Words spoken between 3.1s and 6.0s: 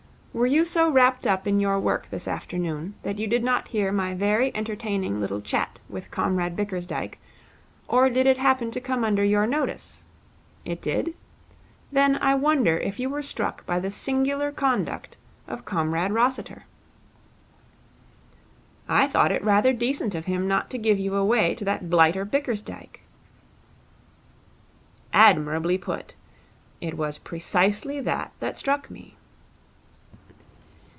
you did not hear my very entertaining little chat